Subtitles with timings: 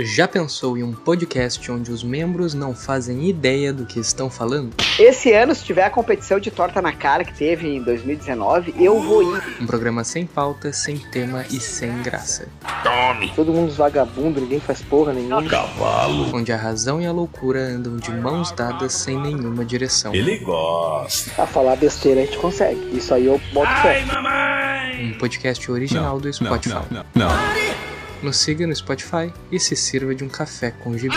[0.00, 4.72] Já pensou em um podcast onde os membros não fazem ideia do que estão falando?
[4.96, 9.02] Esse ano, se tiver a competição de torta na cara que teve em 2019, eu
[9.02, 9.42] vou ir.
[9.60, 12.46] Um programa sem pauta, sem tema e sem graça.
[12.84, 13.32] Tome!
[13.34, 15.42] Todo mundo vagabundo, ninguém faz porra nenhuma.
[15.42, 16.30] Cavalo!
[16.32, 20.14] Onde a razão e a loucura andam de mãos dadas sem nenhuma direção.
[20.14, 21.42] Ele gosta.
[21.42, 22.96] A falar besteira a gente consegue.
[22.96, 24.04] Isso aí eu boto fé.
[25.02, 26.74] Um podcast original do Spotify.
[26.88, 27.67] Não, não, não.
[28.22, 31.14] Nos siga no Spotify e se sirva de um café com gibi.